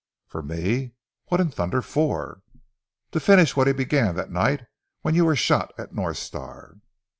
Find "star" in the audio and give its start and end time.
6.17-6.77